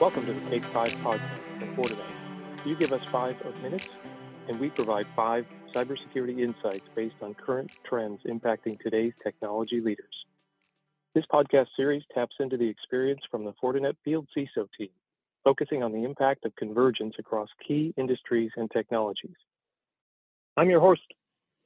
[0.00, 1.20] Welcome to the Take Five podcast
[1.58, 2.64] from Fortinet.
[2.64, 3.86] You give us five minutes,
[4.48, 10.24] and we provide five cybersecurity insights based on current trends impacting today's technology leaders.
[11.14, 14.88] This podcast series taps into the experience from the Fortinet Field CISO team,
[15.44, 19.36] focusing on the impact of convergence across key industries and technologies.
[20.56, 21.02] I'm your host.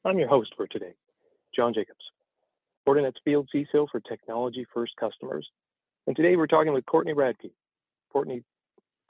[0.05, 0.95] I'm your host for today,
[1.55, 2.05] John Jacobs,
[2.85, 5.49] Fortinet's Field CISO for Technology First Customers.
[6.09, 7.53] And today we're talking with Courtney Radke,
[8.15, 8.45] Courtney,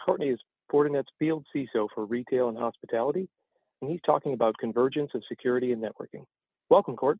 [0.05, 0.39] Courtney is
[0.73, 3.29] Fortinet's field CISO for retail and hospitality,
[3.81, 6.25] and he's talking about convergence of security and networking.
[6.71, 7.19] Welcome, Court.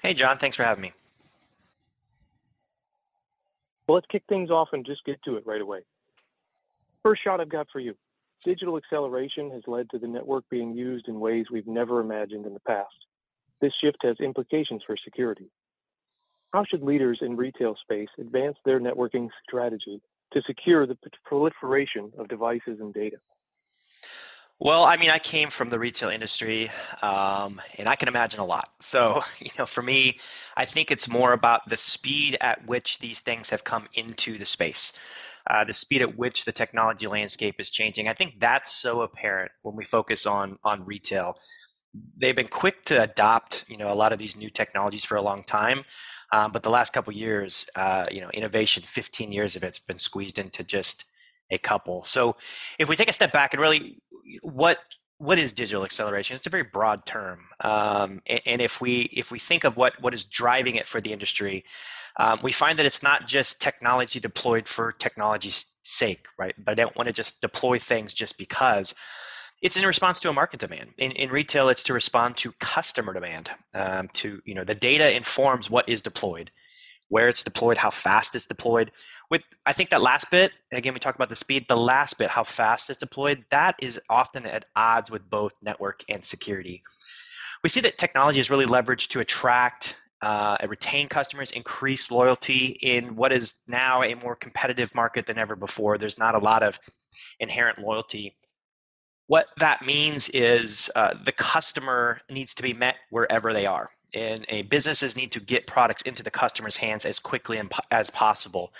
[0.00, 0.38] Hey, John.
[0.38, 0.92] Thanks for having me.
[3.86, 5.80] Well, let's kick things off and just get to it right away.
[7.02, 7.94] First shot I've got for you.
[8.42, 12.54] Digital acceleration has led to the network being used in ways we've never imagined in
[12.54, 12.94] the past.
[13.60, 15.50] This shift has implications for security.
[16.52, 20.00] How should leaders in retail space advance their networking strategy
[20.32, 23.16] to secure the proliferation of devices and data?
[24.58, 26.70] Well, I mean, I came from the retail industry,
[27.02, 28.70] um, and I can imagine a lot.
[28.80, 30.18] So, you know, for me,
[30.56, 34.46] I think it's more about the speed at which these things have come into the
[34.46, 34.98] space,
[35.46, 38.08] uh, the speed at which the technology landscape is changing.
[38.08, 41.38] I think that's so apparent when we focus on on retail.
[42.16, 45.22] They've been quick to adopt, you know, a lot of these new technologies for a
[45.22, 45.84] long time,
[46.32, 49.98] um, but the last couple years, uh, you know, innovation, 15 years of it's been
[49.98, 51.04] squeezed into just
[51.50, 52.02] a couple.
[52.04, 52.36] So
[52.78, 53.98] if we take a step back and really,
[54.42, 54.78] what
[55.18, 56.36] what is digital acceleration?
[56.36, 60.00] It's a very broad term, um, and, and, if we if we think of what
[60.02, 61.64] what is driving it for the industry,
[62.18, 66.54] um, we find that it's not just technology deployed for technology's sake, right?
[66.58, 68.94] But I don't want to just deploy things just because
[69.62, 70.92] it's in response to a market demand.
[70.98, 73.50] In, in retail, it's to respond to customer demand.
[73.74, 76.50] Um, to you know, the data informs what is deployed,
[77.08, 78.92] where it's deployed, how fast it's deployed.
[79.30, 81.66] With I think that last bit, again, we talk about the speed.
[81.68, 86.04] The last bit, how fast it's deployed, that is often at odds with both network
[86.08, 86.82] and security.
[87.64, 93.16] We see that technology is really leveraged to attract uh, retain customers, increase loyalty in
[93.16, 95.98] what is now a more competitive market than ever before.
[95.98, 96.78] There's not a lot of
[97.38, 98.36] inherent loyalty
[99.26, 103.90] what that means is uh, the customer needs to be met wherever they are.
[104.14, 107.60] And businesses need to get products into the customer's hands as quickly
[107.90, 108.72] as possible.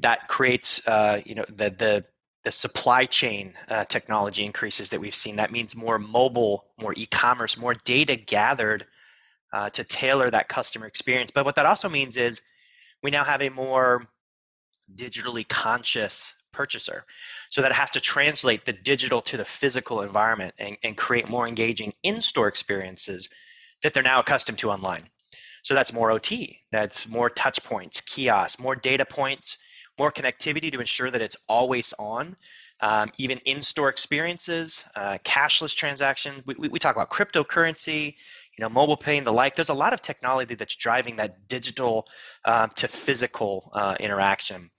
[0.00, 2.04] That creates, uh, you know, the the
[2.46, 5.36] the supply chain uh, technology increases that we've seen.
[5.36, 8.86] That means more mobile, more e-commerce, more data gathered
[9.52, 11.32] uh, to tailor that customer experience.
[11.32, 12.42] But what that also means is
[13.02, 14.06] we now have a more
[14.94, 17.04] digitally conscious purchaser.
[17.50, 21.46] So that has to translate the digital to the physical environment and, and create more
[21.46, 23.28] engaging in-store experiences
[23.82, 25.04] that they're now accustomed to online.
[25.62, 29.58] So that's more OT, that's more touch points, kiosks, more data points,
[29.98, 32.36] more connectivity to ensure that it's always on.
[32.80, 36.42] Um, even in-store experiences, uh, cashless transactions.
[36.44, 38.14] We, we, we, talk about cryptocurrency,
[38.56, 39.56] you know, mobile pay and the like.
[39.56, 42.06] There's a lot of technology that's driving that digital
[42.44, 44.70] uh, to physical uh, interaction.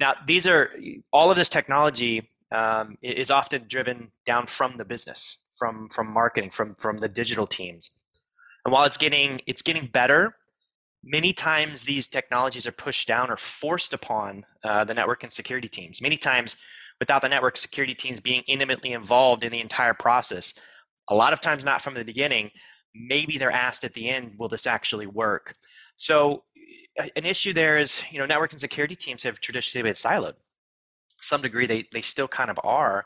[0.00, 0.70] Now, these are
[1.12, 6.50] all of this technology um, is often driven down from the business, from from marketing,
[6.50, 7.90] from from the digital teams.
[8.64, 10.34] And while it's getting it's getting better,
[11.02, 15.68] many times these technologies are pushed down or forced upon uh, the network and security
[15.68, 16.00] teams.
[16.00, 16.56] Many times,
[17.00, 20.54] without the network security teams being intimately involved in the entire process.
[21.10, 22.50] A lot of times, not from the beginning.
[22.94, 25.54] Maybe they're asked at the end, "Will this actually work?"
[25.96, 26.44] So
[27.16, 30.34] an issue there is, you know, network and security teams have traditionally been siloed.
[31.20, 33.04] Some degree, they they still kind of are.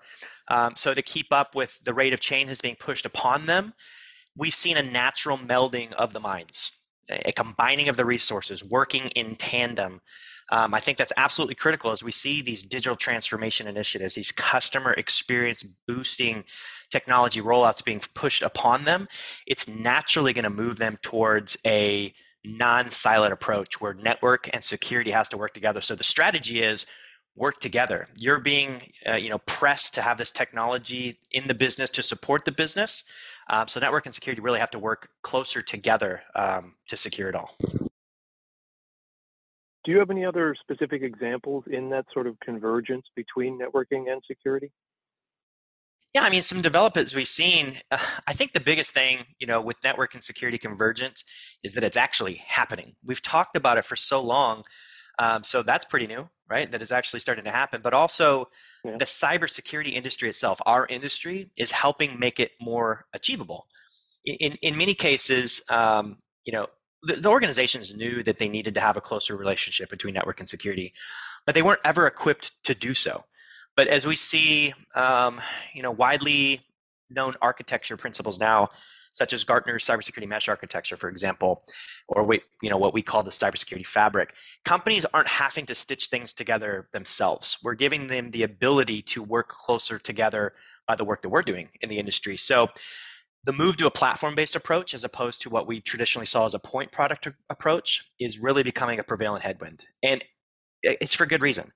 [0.49, 3.73] Um, so to keep up with the rate of change that's being pushed upon them,
[4.37, 6.73] we've seen a natural melding of the minds,
[7.09, 10.01] a combining of the resources, working in tandem.
[10.51, 14.93] Um, I think that's absolutely critical as we see these digital transformation initiatives, these customer
[14.93, 16.45] experience boosting
[16.91, 19.09] technology rollouts being pushed upon them.
[19.47, 22.13] It's naturally going to move them towards a
[22.45, 25.81] non-siloed approach where network and security has to work together.
[25.81, 26.87] So the strategy is
[27.35, 28.09] work together.
[28.17, 32.45] You're being, uh, you know, pressed to have this technology in the business to support
[32.45, 33.05] the business.
[33.49, 37.35] Um, so network and security really have to work closer together um, to secure it
[37.35, 37.57] all.
[39.85, 44.23] Do you have any other specific examples in that sort of convergence between networking and
[44.29, 44.71] security?
[46.15, 47.75] Yeah, I mean, some developments we've seen.
[47.91, 51.25] Uh, I think the biggest thing, you know, with network and security convergence
[51.63, 52.95] is that it's actually happening.
[53.05, 54.63] We've talked about it for so long,
[55.19, 56.71] um, so that's pretty new, right?
[56.71, 57.81] That is actually starting to happen.
[57.83, 58.49] But also,
[58.85, 58.99] yeah.
[58.99, 63.67] the cybersecurity industry itself, our industry, is helping make it more achievable.
[64.27, 66.67] In in many cases, um, you know,
[67.05, 70.49] the, the organizations knew that they needed to have a closer relationship between network and
[70.49, 70.93] security.
[71.47, 73.25] but they weren't ever equipped to do so.
[73.77, 75.41] But as we see, um,
[75.73, 76.61] you know, widely
[77.11, 78.69] known architecture principles now,
[79.11, 81.63] such as Gartner's cybersecurity mesh architecture, for example,
[82.09, 84.35] or we, you know, what we call the cybersecurity fabric.
[84.65, 87.59] Companies aren't having to stitch things together themselves.
[87.63, 90.55] We're giving them the ability to work closer together
[90.87, 92.37] by the work that we're doing in the industry.
[92.37, 92.69] So
[93.45, 96.59] the move to a platform-based approach as opposed to what we traditionally saw as a
[96.59, 99.85] point product approach is really becoming a prevalent headwind.
[100.03, 100.25] And
[100.83, 101.71] it's for good reason.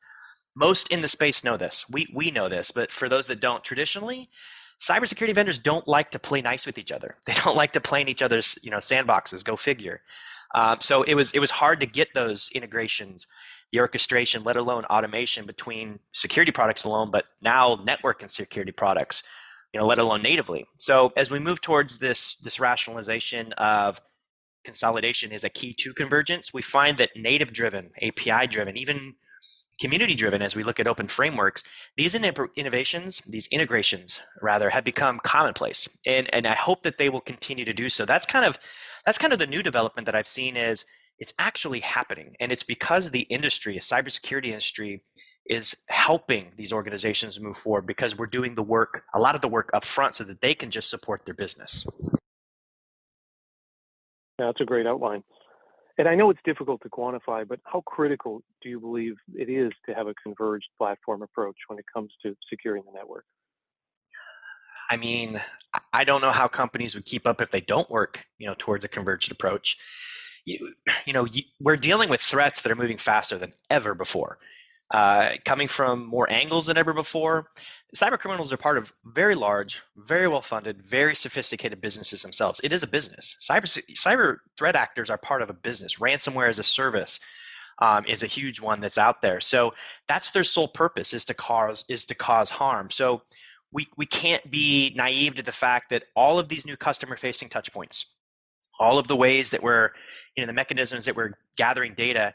[0.56, 1.84] Most in the space know this.
[1.90, 4.30] We we know this, but for those that don't, traditionally,
[4.80, 7.16] cybersecurity vendors don't like to play nice with each other.
[7.26, 9.44] They don't like to play in each other's you know sandboxes.
[9.44, 10.00] Go figure.
[10.54, 13.26] Um, so it was it was hard to get those integrations,
[13.70, 19.24] the orchestration, let alone automation between security products alone, but now network and security products,
[19.74, 20.66] you know, let alone natively.
[20.78, 24.00] So as we move towards this this rationalization of
[24.64, 29.14] consolidation is a key to convergence, we find that native driven, API driven, even
[29.80, 31.62] community driven as we look at open frameworks
[31.96, 35.88] these innovations these integrations rather have become commonplace.
[36.06, 38.04] And and i hope that they will continue to do so.
[38.04, 38.58] That's kind of
[39.04, 40.84] that's kind of the new development that i've seen is
[41.18, 42.36] it's actually happening.
[42.40, 45.02] And it's because the industry a cybersecurity industry
[45.46, 49.48] is helping these organizations move forward because we're doing the work a lot of the
[49.48, 51.86] work up front so that they can just support their business.
[54.38, 55.22] That's a great outline
[55.98, 59.72] and I know it's difficult to quantify, but how critical do you believe it is
[59.86, 63.24] to have a converged platform approach when it comes to securing the network?
[64.90, 65.40] I mean,
[65.92, 68.84] I don't know how companies would keep up if they don't work, you know, towards
[68.84, 69.78] a converged approach.
[70.44, 70.72] You,
[71.06, 74.38] you know, you, we're dealing with threats that are moving faster than ever before
[74.90, 77.50] uh, coming from more angles than ever before.
[77.94, 82.60] Cyber criminals are part of very large, very well funded, very sophisticated businesses themselves.
[82.62, 83.36] It is a business.
[83.40, 85.96] Cyber, cyber threat actors are part of a business.
[85.96, 87.20] Ransomware as a service
[87.78, 89.40] um, is a huge one that's out there.
[89.40, 89.74] So
[90.08, 92.90] that's their sole purpose is to cause is to cause harm.
[92.90, 93.22] So
[93.72, 97.48] we, we can't be naive to the fact that all of these new customer facing
[97.48, 98.06] touch points,
[98.78, 99.90] all of the ways that we're,
[100.36, 102.34] you know, the mechanisms that we're gathering data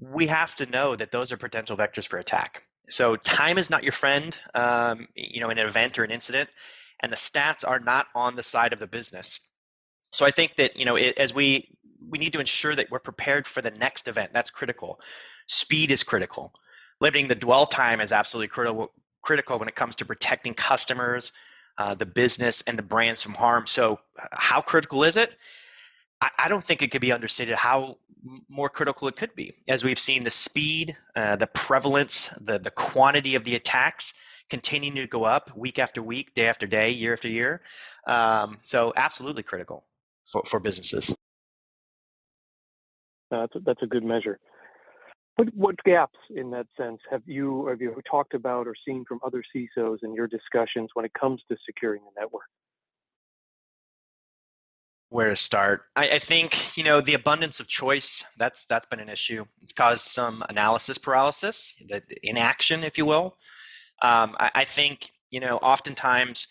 [0.00, 2.64] we have to know that those are potential vectors for attack.
[2.88, 6.48] So time is not your friend, um, you know, in an event or an incident,
[7.00, 9.40] and the stats are not on the side of the business.
[10.10, 11.68] So I think that you know, it, as we
[12.08, 14.32] we need to ensure that we're prepared for the next event.
[14.32, 15.00] That's critical.
[15.46, 16.52] Speed is critical.
[17.00, 18.92] Limiting the dwell time is absolutely critical
[19.22, 21.32] critical when it comes to protecting customers,
[21.78, 23.66] uh, the business, and the brands from harm.
[23.66, 24.00] So,
[24.32, 25.36] how critical is it?
[26.20, 27.98] I, I don't think it could be understated how
[28.48, 32.70] more critical it could be, as we've seen the speed, uh, the prevalence, the the
[32.70, 34.14] quantity of the attacks
[34.50, 37.62] continuing to go up week after week, day after day, year after year.
[38.06, 39.84] Um, so absolutely critical
[40.30, 41.14] for, for businesses.
[43.32, 44.38] Uh, that's, a, that's a good measure.
[45.36, 49.20] What, what gaps in that sense have you have you talked about or seen from
[49.24, 52.42] other CISOs in your discussions when it comes to securing the network?
[55.10, 55.82] Where to start.
[55.94, 58.24] I, I, think you know the abundance of choice.
[58.38, 59.44] That's that's been an issue.
[59.60, 63.36] It's caused some analysis paralysis, the inaction, if you will.
[64.02, 66.46] Um, I, I, think you know oftentimes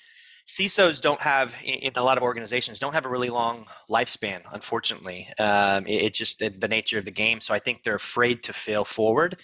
[0.45, 4.41] CISOs don't have in a lot of organizations don't have a really long lifespan.
[4.51, 7.39] Unfortunately, um, it, it's just the nature of the game.
[7.39, 9.37] So I think they're afraid to fail forward.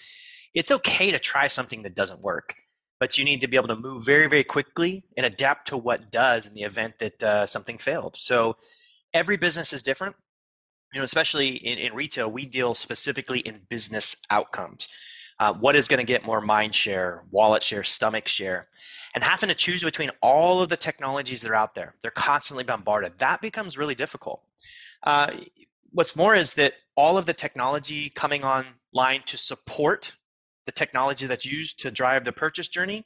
[0.54, 2.54] It's okay to try something that doesn't work
[2.98, 6.10] but you need to be able to move very very quickly and adapt to what
[6.10, 8.56] does in the event that uh, something failed so
[9.16, 10.14] every business is different.
[10.92, 14.88] You know especially in, in retail we deal specifically in business outcomes.
[15.38, 18.68] Uh, what is going to get more mind share wallet share stomach share?
[19.14, 22.64] And having to choose between all of the technologies that are out there they're constantly
[22.64, 23.18] bombarded.
[23.18, 24.42] That becomes really difficult.
[25.02, 25.32] Uh,
[25.92, 30.12] what's more is that all of the technology coming online to support
[30.66, 33.04] the technology that's used to drive the purchase journey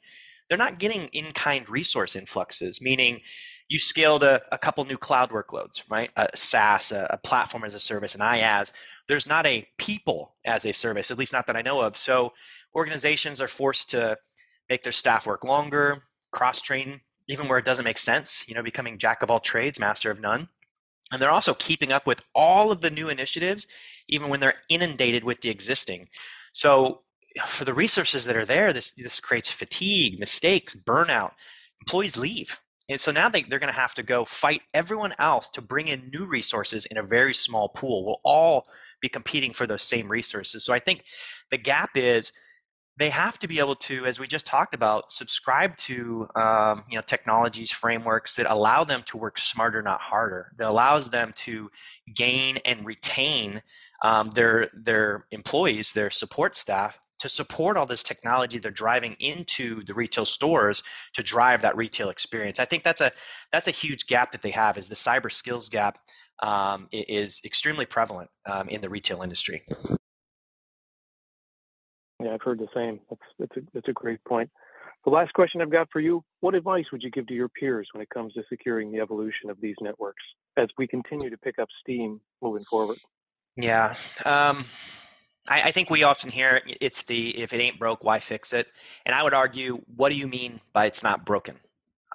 [0.49, 3.21] they're not getting in-kind resource influxes meaning
[3.71, 6.11] you scaled a, a couple new cloud workloads, right?
[6.17, 8.73] A SaaS, a, a platform as a service, an IaaS.
[9.07, 11.95] There's not a people as a service, at least not that I know of.
[11.95, 12.33] So
[12.75, 14.17] organizations are forced to
[14.69, 16.99] make their staff work longer, cross train,
[17.29, 20.19] even where it doesn't make sense, you know, becoming jack of all trades, master of
[20.19, 20.49] none.
[21.13, 23.67] And they're also keeping up with all of the new initiatives,
[24.09, 26.09] even when they're inundated with the existing.
[26.51, 27.03] So
[27.47, 31.31] for the resources that are there, this this creates fatigue, mistakes, burnout.
[31.79, 32.59] Employees leave.
[32.91, 35.87] And so now they, they're going to have to go fight everyone else to bring
[35.87, 38.05] in new resources in a very small pool.
[38.05, 38.67] We'll all
[39.01, 40.65] be competing for those same resources.
[40.65, 41.05] So I think
[41.51, 42.33] the gap is
[42.97, 46.97] they have to be able to, as we just talked about, subscribe to um, you
[46.97, 50.51] know technologies, frameworks that allow them to work smarter, not harder.
[50.57, 51.71] That allows them to
[52.13, 53.63] gain and retain
[54.03, 59.83] um, their their employees, their support staff, to support all this technology they're driving into
[59.83, 60.81] the retail stores
[61.13, 62.59] to drive that retail experience.
[62.59, 63.11] I think that's a
[63.51, 65.99] that's a huge gap that they have is the cyber skills gap
[66.41, 69.61] um, is extremely prevalent um, in the retail industry.
[72.19, 72.99] Yeah, I've heard the same.
[73.09, 74.49] That's that's a that's a great point.
[75.05, 77.87] The last question I've got for you: What advice would you give to your peers
[77.93, 80.23] when it comes to securing the evolution of these networks
[80.57, 82.97] as we continue to pick up steam moving forward?
[83.57, 84.65] Yeah, um,
[85.49, 88.67] I, I think we often hear it's the if it ain't broke, why fix it?
[89.05, 91.55] And I would argue, what do you mean by it's not broken?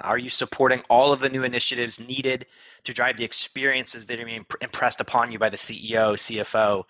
[0.02, 2.46] Are you supporting all of the new initiatives needed
[2.84, 6.84] to drive the experiences that are being impressed upon you by the CEO, CFO,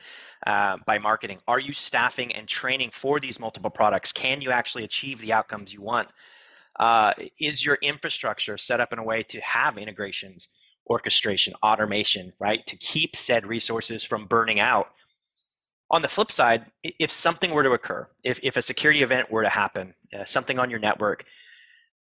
[0.44, 1.38] uh, by marketing?
[1.46, 4.12] Are you staffing and training for these multiple products?
[4.12, 6.08] Can you actually achieve the outcomes you want?
[6.78, 10.48] Uh, is your infrastructure set up in a way to have integrations,
[10.90, 14.90] orchestration, automation, right, to keep said resources from burning out?
[15.90, 19.42] On the flip side, if something were to occur, if, if a security event were
[19.42, 21.24] to happen, uh, something on your network,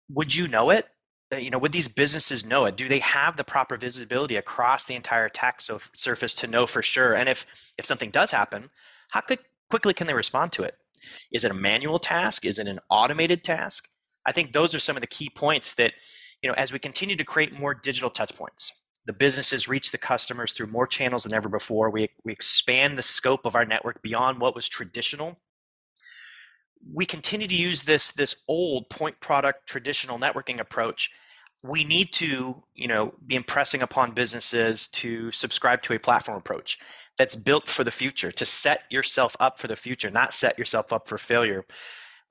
[0.09, 0.87] would you know it?
[1.33, 2.77] Uh, you know, would these businesses know it?
[2.77, 6.83] Do they have the proper visibility across the entire attack so- surface to know for
[6.83, 7.15] sure?
[7.15, 7.45] And if
[7.77, 8.71] if something does happen,
[9.11, 10.75] how quick, quickly can they respond to it?
[11.31, 12.47] Is it a manual task?
[12.47, 13.87] Is it an automated task?
[14.25, 15.93] I think those are some of the key points that,
[16.43, 18.73] you know, as we continue to create more digital touch points,
[19.09, 21.89] the businesses reach the customers through more channels than ever before.
[21.89, 25.39] We, we expand the scope of our network beyond what was traditional.
[26.93, 31.11] We continue to use this this old point product traditional networking approach.
[31.63, 36.79] We need to you know be impressing upon businesses to subscribe to a platform approach
[37.17, 40.93] that's built for the future to set yourself up for the future not set yourself
[40.93, 41.65] up for failure.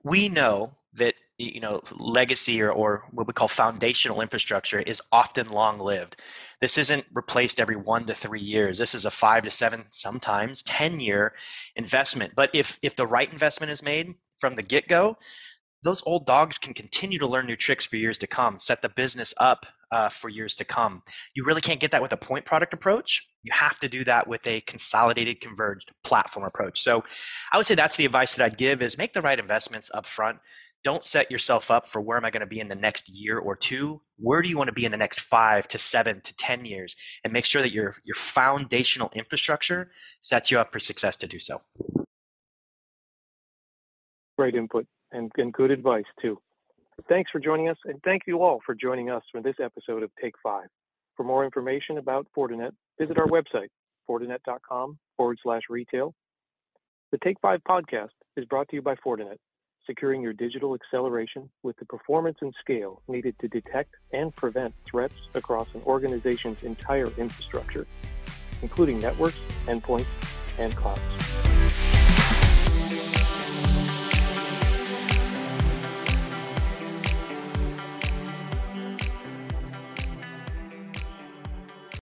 [0.04, 5.48] We know that you know legacy or, or what we call foundational infrastructure is often
[5.48, 6.16] long lived
[6.60, 10.62] this isn't replaced every one to three years this is a five to seven sometimes
[10.62, 11.34] ten year
[11.76, 15.16] investment but if if the right investment is made from the get go,
[15.84, 18.88] those old dogs can continue to learn new tricks for years to come, set the
[18.88, 21.02] business up uh, for years to come.
[21.34, 23.26] You really can't get that with a point product approach.
[23.44, 26.80] You have to do that with a consolidated, converged platform approach.
[26.80, 27.04] So
[27.52, 30.04] I would say that's the advice that I'd give is make the right investments up
[30.04, 30.38] front.
[30.84, 33.38] Don't set yourself up for where am I going to be in the next year
[33.38, 34.00] or two?
[34.16, 36.96] Where do you want to be in the next five to seven to 10 years?
[37.24, 41.38] And make sure that your, your foundational infrastructure sets you up for success to do
[41.38, 41.60] so
[44.38, 46.38] great input and, and good advice too.
[47.08, 50.10] Thanks for joining us, and thank you all for joining us for this episode of
[50.22, 50.68] Take Five.
[51.16, 52.70] For more information about Fortinet,
[53.00, 53.68] visit our website,
[54.08, 56.14] fortinet.com forward slash retail.
[57.12, 59.36] The Take Five podcast is brought to you by Fortinet,
[59.88, 65.14] securing your digital acceleration with the performance and scale needed to detect and prevent threats
[65.34, 67.86] across an organization's entire infrastructure,
[68.62, 70.06] including networks, endpoints,
[70.58, 71.47] and clouds.